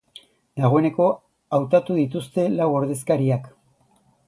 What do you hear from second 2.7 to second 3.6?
ordezkariak.